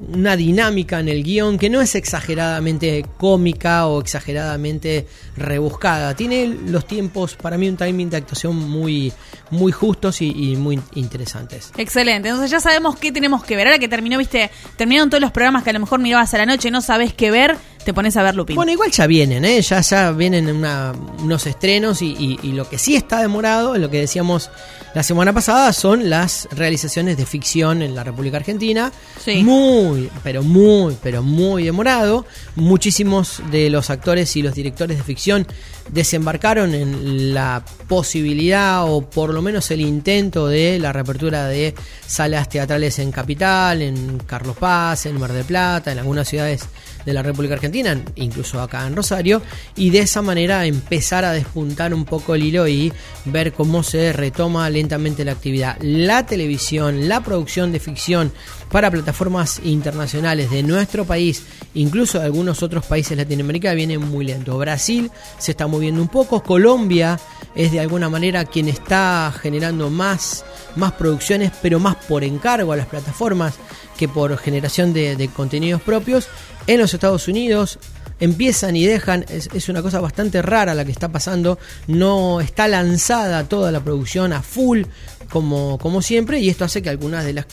una 0.00 0.36
dinámica 0.36 1.00
en 1.00 1.08
el 1.08 1.24
guion 1.24 1.58
que 1.58 1.68
no 1.68 1.80
es 1.80 1.94
exageradamente 1.94 3.04
cómica 3.16 3.86
o 3.86 4.00
exageradamente 4.00 5.06
rebuscada. 5.36 6.14
Tiene 6.14 6.46
los 6.66 6.86
tiempos, 6.86 7.34
para 7.34 7.58
mí, 7.58 7.68
un 7.68 7.76
timing 7.76 8.10
de 8.10 8.18
actuación 8.18 8.56
muy, 8.56 9.12
muy 9.50 9.72
justos 9.72 10.22
y, 10.22 10.52
y 10.52 10.56
muy 10.56 10.80
interesantes. 10.94 11.72
Excelente, 11.76 12.28
entonces 12.28 12.50
ya 12.50 12.60
sabemos 12.60 12.96
qué 12.96 13.10
tenemos 13.10 13.44
que 13.44 13.56
ver. 13.56 13.66
Ahora 13.66 13.78
que 13.78 13.88
terminó, 13.88 14.18
viste, 14.18 14.50
terminaron 14.76 15.10
todos 15.10 15.20
los 15.20 15.32
programas 15.32 15.64
que 15.64 15.70
a 15.70 15.72
lo 15.72 15.80
mejor 15.80 16.00
mirabas 16.00 16.32
a 16.34 16.38
la 16.38 16.46
noche, 16.46 16.70
no 16.70 16.80
sabes 16.80 17.12
qué 17.12 17.30
ver, 17.30 17.56
te 17.88 17.94
pones 17.94 18.14
a 18.18 18.22
ver 18.22 18.34
Lupin. 18.34 18.54
Bueno, 18.54 18.70
igual 18.70 18.90
ya 18.90 19.06
vienen, 19.06 19.46
¿eh? 19.46 19.62
ya, 19.62 19.80
ya 19.80 20.10
vienen 20.12 20.46
una- 20.54 20.92
unos 21.22 21.46
estrenos 21.46 22.02
y, 22.02 22.08
y- 22.18 22.38
y 22.42 22.52
lo 22.52 22.68
que 22.68 22.76
sí 22.76 22.96
está 22.96 23.22
demorado, 23.22 23.78
lo 23.78 23.88
que 23.88 23.98
decíamos 24.00 24.50
la 24.94 25.02
semana 25.02 25.32
pasada, 25.32 25.72
son 25.72 26.10
las 26.10 26.48
realizaciones 26.50 27.16
de 27.16 27.24
ficción 27.24 27.80
en 27.80 27.94
la 27.94 28.04
República 28.04 28.36
Argentina. 28.36 28.92
Sí. 29.24 29.42
Muy, 29.42 30.10
pero 30.22 30.42
muy, 30.42 30.98
pero 31.02 31.22
muy 31.22 31.64
demorado. 31.64 32.26
Muchísimos 32.56 33.40
de 33.50 33.70
los 33.70 33.88
actores 33.88 34.36
y 34.36 34.42
los 34.42 34.54
directores 34.54 34.98
de 34.98 35.04
ficción 35.04 35.46
desembarcaron 35.90 36.74
en 36.74 37.32
la 37.32 37.64
posibilidad 37.88 38.84
o 38.86 39.00
por 39.08 39.32
lo 39.32 39.40
menos 39.40 39.70
el 39.70 39.80
intento 39.80 40.46
de 40.46 40.78
la 40.78 40.92
reapertura 40.92 41.46
de 41.46 41.74
salas 42.06 42.50
teatrales 42.50 42.98
en 42.98 43.10
Capital, 43.12 43.80
en 43.80 44.18
Carlos 44.26 44.58
Paz, 44.58 45.06
en 45.06 45.18
Mar 45.18 45.32
del 45.32 45.46
Plata, 45.46 45.90
en 45.92 45.98
algunas 45.98 46.28
ciudades 46.28 46.66
de 47.04 47.12
la 47.12 47.22
República 47.22 47.54
Argentina, 47.54 48.00
incluso 48.16 48.60
acá 48.60 48.86
en 48.86 48.96
Rosario, 48.96 49.42
y 49.76 49.90
de 49.90 50.00
esa 50.00 50.22
manera 50.22 50.66
empezar 50.66 51.24
a 51.24 51.32
despuntar 51.32 51.94
un 51.94 52.04
poco 52.04 52.34
el 52.34 52.42
hilo 52.42 52.68
y 52.68 52.92
ver 53.24 53.52
cómo 53.52 53.82
se 53.82 54.12
retoma 54.12 54.68
lentamente 54.70 55.24
la 55.24 55.32
actividad. 55.32 55.76
La 55.80 56.26
televisión, 56.26 57.08
la 57.08 57.22
producción 57.22 57.72
de 57.72 57.80
ficción 57.80 58.32
para 58.70 58.90
plataformas 58.90 59.60
internacionales 59.64 60.50
de 60.50 60.62
nuestro 60.62 61.04
país, 61.04 61.44
incluso 61.74 62.18
de 62.18 62.26
algunos 62.26 62.62
otros 62.62 62.84
países 62.84 63.16
de 63.16 63.24
Latinoamérica, 63.24 63.72
viene 63.74 63.98
muy 63.98 64.26
lento. 64.26 64.58
Brasil 64.58 65.10
se 65.38 65.52
está 65.52 65.66
moviendo 65.66 66.02
un 66.02 66.08
poco, 66.08 66.42
Colombia 66.42 67.18
es 67.54 67.72
de 67.72 67.80
alguna 67.80 68.08
manera 68.08 68.44
quien 68.44 68.68
está 68.68 69.32
generando 69.40 69.90
más, 69.90 70.44
más 70.76 70.92
producciones, 70.92 71.52
pero 71.62 71.80
más 71.80 71.96
por 71.96 72.24
encargo 72.24 72.72
a 72.72 72.76
las 72.76 72.86
plataformas 72.86 73.54
que 73.96 74.08
por 74.08 74.36
generación 74.38 74.92
de, 74.92 75.30
contenidos 75.34 75.82
propios. 75.82 76.28
En 76.66 76.78
los 76.78 76.92
Estados 76.94 77.28
Unidos 77.28 77.78
empiezan 78.20 78.76
y 78.76 78.86
dejan, 78.86 79.24
es, 79.28 79.48
es 79.52 79.68
una 79.68 79.82
cosa 79.82 80.00
bastante 80.00 80.42
rara 80.42 80.74
la 80.74 80.84
que 80.84 80.92
está 80.92 81.10
pasando, 81.10 81.58
no 81.86 82.40
está 82.40 82.68
lanzada 82.68 83.44
toda 83.44 83.70
la 83.72 83.80
producción 83.80 84.32
a 84.32 84.42
full 84.42 84.82
como, 85.28 85.78
como 85.78 86.02
siempre 86.02 86.40
y 86.40 86.48
esto 86.48 86.64
hace 86.64 86.82
que 86.82 86.88
algunas 86.88 87.24
de 87.24 87.34
las 87.34 87.46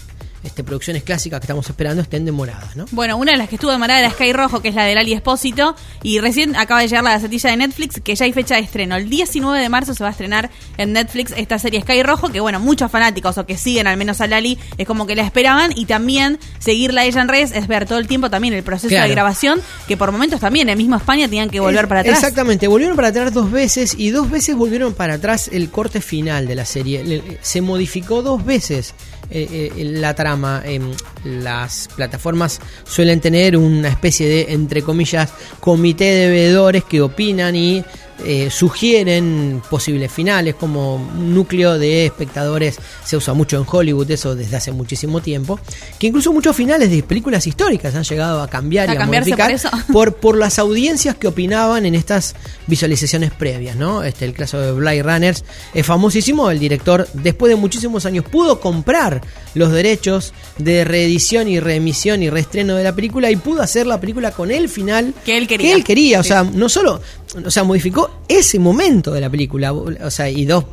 este, 0.45 0.63
producciones 0.63 1.03
clásicas 1.03 1.39
que 1.39 1.45
estamos 1.45 1.69
esperando 1.69 2.01
estén 2.01 2.23
demoradas, 2.25 2.75
¿no? 2.75 2.85
Bueno, 2.91 3.17
una 3.17 3.31
de 3.33 3.37
las 3.37 3.49
que 3.49 3.55
estuvo 3.55 3.71
demorada 3.71 3.99
era 3.99 4.09
Sky 4.11 4.31
Rojo, 4.33 4.61
que 4.61 4.69
es 4.69 4.75
la 4.75 4.83
del 4.85 4.97
Ali 4.97 5.13
Espósito. 5.13 5.75
Y 6.03 6.19
recién 6.19 6.55
acaba 6.55 6.81
de 6.81 6.87
llegar 6.87 7.03
la 7.03 7.11
gacetilla 7.11 7.49
de 7.49 7.57
Netflix, 7.57 7.99
que 8.01 8.15
ya 8.15 8.25
hay 8.25 8.33
fecha 8.33 8.55
de 8.55 8.61
estreno. 8.61 8.95
El 8.95 9.09
19 9.09 9.59
de 9.59 9.69
marzo 9.69 9.93
se 9.93 10.03
va 10.03 10.09
a 10.09 10.11
estrenar 10.11 10.49
en 10.77 10.93
Netflix 10.93 11.33
esta 11.35 11.59
serie 11.59 11.81
Sky 11.81 12.03
Rojo, 12.03 12.29
que 12.29 12.39
bueno, 12.39 12.59
muchos 12.59 12.89
fanáticos 12.91 13.37
o 13.37 13.45
que 13.45 13.57
siguen 13.57 13.87
al 13.87 13.97
menos 13.97 14.21
a 14.21 14.27
Lali 14.27 14.57
es 14.77 14.87
como 14.87 15.05
que 15.07 15.15
la 15.15 15.23
esperaban. 15.23 15.71
Y 15.75 15.85
también 15.85 16.39
seguirla 16.59 17.01
a 17.01 17.05
ella 17.05 17.21
en 17.21 17.27
redes 17.27 17.51
es 17.51 17.67
ver 17.67 17.85
todo 17.85 17.97
el 17.97 18.07
tiempo 18.07 18.29
también 18.29 18.53
el 18.53 18.63
proceso 18.63 18.89
Claro. 18.89 19.07
de 19.07 19.11
grabación, 19.15 19.61
que 19.87 19.97
por 19.97 20.11
momentos 20.11 20.39
también 20.39 20.69
en 20.69 20.77
mismo 20.77 20.95
España 20.95 21.25
tenían 21.27 21.49
que 21.49 21.59
volver 21.59 21.85
Es- 21.85 21.89
para 21.89 21.99
atrás. 22.01 22.17
Exactamente, 22.19 22.67
volvieron 22.67 22.95
para 22.95 23.07
atrás 23.09 23.33
dos 23.33 23.51
veces 23.51 23.95
y 23.97 24.11
dos 24.11 24.29
veces 24.29 24.55
volvieron 24.55 24.93
para 24.93 25.15
atrás 25.15 25.49
el 25.51 25.69
corte 25.69 26.01
final 26.01 26.47
de 26.47 26.55
la 26.55 26.65
serie. 26.65 27.37
Se 27.41 27.61
modificó 27.61 28.21
dos 28.21 28.45
veces 28.45 28.93
eh, 29.31 29.71
eh, 29.75 29.83
la 29.85 30.13
trama. 30.13 30.34
Em, 30.65 30.91
las 31.23 31.87
plataformas 31.95 32.59
suelen 32.85 33.21
tener 33.21 33.55
una 33.55 33.87
especie 33.87 34.27
de, 34.27 34.53
entre 34.53 34.81
comillas, 34.81 35.31
comité 35.59 36.05
de 36.05 36.29
veedores 36.29 36.83
que 36.83 37.01
opinan 37.01 37.55
y 37.55 37.83
eh, 38.23 38.49
sugieren 38.49 39.61
posibles 39.69 40.11
finales 40.11 40.55
como 40.55 40.95
un 40.95 41.33
núcleo 41.33 41.77
de 41.77 42.05
espectadores 42.05 42.77
se 43.03 43.17
usa 43.17 43.33
mucho 43.33 43.57
en 43.57 43.65
Hollywood 43.69 44.09
eso 44.11 44.35
desde 44.35 44.55
hace 44.55 44.71
muchísimo 44.71 45.21
tiempo 45.21 45.59
que 45.99 46.07
incluso 46.07 46.31
muchos 46.31 46.55
finales 46.55 46.89
de 46.89 47.03
películas 47.03 47.45
históricas 47.45 47.93
han 47.95 48.03
llegado 48.03 48.41
a 48.41 48.47
cambiar 48.47 48.89
A 48.89 48.93
y 48.93 48.97
a 48.97 49.05
modificar 49.05 49.51
por 49.51 49.85
por, 49.93 50.15
por 50.15 50.37
las 50.37 50.59
audiencias 50.59 51.15
que 51.15 51.27
opinaban 51.27 51.85
en 51.85 51.95
estas 51.95 52.35
visualizaciones 52.67 53.31
previas, 53.31 53.75
¿no? 53.75 54.03
Este, 54.03 54.25
el 54.25 54.33
caso 54.33 54.59
de 54.59 54.71
Blade 54.71 55.03
Runners 55.03 55.43
es 55.73 55.85
famosísimo. 55.85 56.49
El 56.51 56.59
director, 56.59 57.07
después 57.13 57.49
de 57.49 57.55
muchísimos 57.55 58.05
años, 58.05 58.25
pudo 58.29 58.59
comprar 58.59 59.21
los 59.53 59.71
derechos 59.71 60.33
de 60.57 60.83
reedición 60.83 61.47
y 61.47 61.59
reemisión 61.59 62.23
y 62.23 62.29
reestreno 62.29 62.75
de 62.75 62.83
la 62.83 62.93
película 62.95 63.31
y 63.31 63.35
pudo 63.35 63.61
hacer 63.61 63.87
la 63.87 63.99
película 63.99 64.31
con 64.31 64.51
el 64.51 64.69
final 64.69 65.13
Que 65.25 65.37
él 65.37 65.47
quería. 65.47 65.67
Que 65.69 65.73
él 65.75 65.83
quería. 65.83 66.19
O 66.19 66.23
Sí. 66.23 66.29
sea, 66.29 66.43
no 66.43 66.69
solo, 66.69 67.01
o 67.45 67.51
sea, 67.51 67.63
modificó 67.63 68.04
ese 68.27 68.59
momento 68.59 69.11
de 69.11 69.21
la 69.21 69.29
película, 69.29 69.73
o 69.73 70.11
sea, 70.11 70.29
y 70.29 70.45
dos 70.45 70.65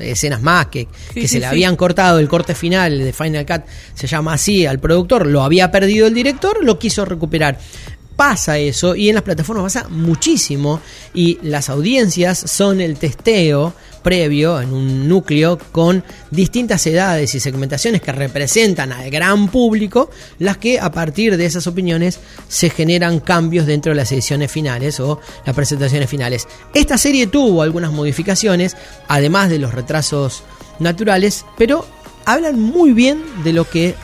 escenas 0.00 0.42
más 0.42 0.66
que, 0.66 0.88
Sí, 1.12 1.20
que 1.20 1.28
sí, 1.28 1.28
se 1.28 1.38
le 1.40 1.46
habían 1.46 1.76
cortado 1.76 2.18
el 2.18 2.28
corte 2.28 2.54
final 2.54 2.98
de 2.98 3.12
Final 3.12 3.46
Cut, 3.46 3.62
se 3.94 4.06
llama 4.06 4.34
así 4.34 4.66
al 4.66 4.78
productor, 4.78 5.26
lo 5.26 5.42
había 5.42 5.70
perdido 5.70 6.06
el 6.06 6.14
director, 6.14 6.64
lo 6.64 6.78
quiso 6.78 7.04
recuperar. 7.04 7.58
Pasa 8.16 8.56
eso 8.56 8.96
y 8.96 9.10
en 9.10 9.14
las 9.14 9.24
plataformas 9.24 9.74
pasa 9.74 9.88
muchísimo 9.90 10.80
y 11.12 11.38
las 11.42 11.68
audiencias 11.68 12.38
son 12.38 12.80
el 12.80 12.96
testeo 12.96 13.74
previo 14.02 14.58
en 14.60 14.72
un 14.72 15.06
núcleo 15.06 15.58
con 15.72 16.02
distintas 16.30 16.86
edades 16.86 17.34
y 17.34 17.40
segmentaciones 17.40 18.00
que 18.00 18.12
representan 18.12 18.92
al 18.92 19.10
gran 19.10 19.48
público, 19.48 20.10
las 20.38 20.56
que 20.56 20.80
a 20.80 20.90
partir 20.92 21.36
de 21.36 21.44
esas 21.44 21.66
opiniones 21.66 22.20
se 22.48 22.70
generan 22.70 23.20
cambios 23.20 23.66
dentro 23.66 23.90
de 23.90 23.96
las 23.96 24.12
ediciones 24.12 24.50
finales 24.50 24.98
o 25.00 25.20
las 25.44 25.54
presentaciones 25.54 26.08
finales. 26.08 26.46
Esta 26.72 26.96
serie 26.96 27.26
tuvo 27.26 27.62
algunas 27.62 27.92
modificaciones, 27.92 28.76
además 29.08 29.50
de 29.50 29.58
los 29.58 29.74
retrasos 29.74 30.42
naturales, 30.78 31.44
pero 31.58 31.84
hablan 32.24 32.60
muy 32.60 32.92
bien 32.92 33.22
de 33.44 33.52
lo 33.52 33.68
que 33.68 33.94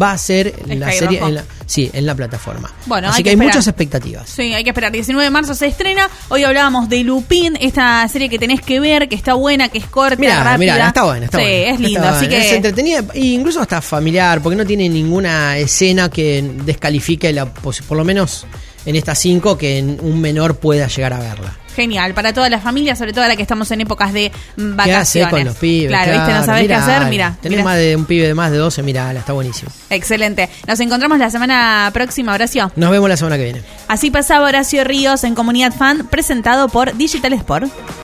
va 0.00 0.12
a 0.12 0.18
ser 0.18 0.54
la 0.66 0.88
Sky 0.90 0.98
serie 0.98 1.18
en 1.20 1.34
la, 1.34 1.44
sí, 1.66 1.90
en 1.92 2.06
la 2.06 2.14
plataforma. 2.14 2.72
Bueno, 2.86 3.08
Así 3.08 3.18
hay 3.18 3.18
que, 3.18 3.24
que 3.24 3.30
hay 3.30 3.34
esperar. 3.34 3.54
muchas 3.54 3.66
expectativas. 3.68 4.28
Sí, 4.28 4.54
hay 4.54 4.64
que 4.64 4.70
esperar. 4.70 4.92
19 4.92 5.24
de 5.24 5.30
marzo 5.30 5.54
se 5.54 5.66
estrena. 5.66 6.08
Hoy 6.28 6.44
hablábamos 6.44 6.88
de 6.88 7.02
Lupin, 7.04 7.56
esta 7.60 8.06
serie 8.08 8.28
que 8.28 8.38
tenés 8.38 8.60
que 8.60 8.80
ver, 8.80 9.08
que 9.08 9.14
está 9.14 9.34
buena, 9.34 9.68
que 9.68 9.78
es 9.78 9.86
corta, 9.86 10.16
Mira, 10.16 10.42
rápida. 10.42 10.74
mira, 10.74 10.88
está 10.88 11.04
buena, 11.04 11.24
está 11.26 11.38
sí, 11.38 11.44
buena. 11.44 11.58
es. 11.70 11.80
Está 11.80 12.08
Así 12.16 12.26
buena. 12.26 12.42
Es 12.42 12.50
que 12.50 12.56
entretenida 12.56 13.04
e 13.14 13.20
incluso 13.20 13.60
hasta 13.60 13.80
familiar, 13.80 14.40
porque 14.42 14.56
no 14.56 14.64
tiene 14.66 14.88
ninguna 14.88 15.56
escena 15.58 16.08
que 16.08 16.42
descalifique 16.64 17.32
la 17.32 17.46
pos- 17.52 17.82
por 17.82 17.96
lo 17.96 18.04
menos 18.04 18.46
en 18.84 18.96
estas 18.96 19.18
cinco 19.18 19.56
que 19.56 19.78
en 19.78 19.98
un 20.00 20.20
menor 20.20 20.56
pueda 20.56 20.88
llegar 20.88 21.12
a 21.12 21.18
verla. 21.20 21.56
Genial. 21.74 22.14
Para 22.14 22.32
toda 22.32 22.48
la 22.50 22.60
familia, 22.60 22.94
sobre 22.96 23.12
todo 23.12 23.22
ahora 23.24 23.36
que 23.36 23.42
estamos 23.42 23.70
en 23.70 23.80
épocas 23.80 24.12
de 24.12 24.30
mm, 24.56 24.76
¿Qué 24.76 24.92
hace 24.94 25.20
vacaciones. 25.22 25.30
con 25.30 25.44
los 25.44 25.56
pibes? 25.56 25.88
Claro, 25.88 26.12
viste, 26.12 26.32
no 26.32 26.44
sabés 26.44 26.66
qué 26.66 26.74
hacer. 26.74 27.04
Mira, 27.06 27.36
Tenés 27.40 27.64
más 27.64 27.76
de 27.76 27.96
un 27.96 28.04
pibe 28.04 28.26
de 28.26 28.34
más 28.34 28.50
de 28.50 28.58
12, 28.58 28.82
mirala, 28.82 29.20
está 29.20 29.32
buenísimo. 29.32 29.70
excelente. 29.90 30.48
Nos 30.66 30.78
encontramos 30.80 31.18
la 31.18 31.30
semana 31.30 31.90
próxima, 31.92 32.32
Horacio. 32.34 32.70
Nos 32.76 32.90
vemos 32.90 33.08
la 33.08 33.16
semana 33.16 33.36
que 33.36 33.44
viene. 33.44 33.62
Así 33.88 34.10
pasaba 34.10 34.46
Horacio 34.46 34.84
Ríos 34.84 35.24
en 35.24 35.34
Comunidad 35.34 35.72
Fan, 35.72 36.06
presentado 36.08 36.68
por 36.68 36.96
Digital 36.96 37.32
Sport. 37.34 37.70